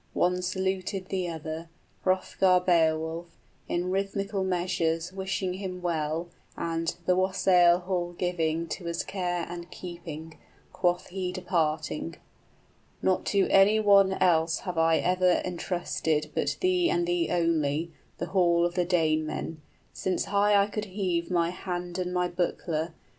One 0.13 0.41
saluted 0.41 1.09
the 1.09 1.29
other, 1.29 1.69
Hrothgar 2.03 2.59
Beowulf, 2.61 3.37
in 3.67 3.91
rhythmical 3.91 4.43
measures, 4.43 5.11
95 5.11 5.15
Wishing 5.19 5.53
him 5.53 5.79
well, 5.83 6.29
and, 6.57 6.95
the 7.05 7.15
wassail 7.15 7.81
hall 7.81 8.13
giving 8.13 8.65
To 8.69 8.85
his 8.85 9.03
care 9.03 9.45
and 9.47 9.69
keeping, 9.69 10.39
quoth 10.73 11.09
he 11.09 11.31
departing: 11.31 12.15
"Not 13.03 13.27
to 13.27 13.47
any 13.49 13.79
one 13.79 14.13
else 14.13 14.61
have 14.61 14.79
I 14.79 14.97
ever 14.97 15.39
entrusted, 15.45 16.31
But 16.33 16.57
thee 16.61 16.89
and 16.89 17.05
thee 17.05 17.29
only, 17.29 17.91
the 18.17 18.25
hall 18.33 18.65
of 18.65 18.73
the 18.73 18.85
Danemen, 18.85 19.61
Since 19.93 20.25
high 20.25 20.59
I 20.59 20.65
could 20.65 20.85
heave 20.85 21.29
my 21.29 21.51
hand 21.51 21.99
and 21.99 22.11
my 22.11 22.27
buckler. 22.27 22.95